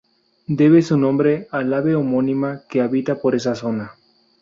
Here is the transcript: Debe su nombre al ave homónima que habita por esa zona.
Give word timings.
Debe 0.47 0.81
su 0.81 0.97
nombre 0.97 1.47
al 1.51 1.71
ave 1.75 1.93
homónima 1.93 2.63
que 2.67 2.81
habita 2.81 3.21
por 3.21 3.35
esa 3.35 3.53
zona. 3.53 3.91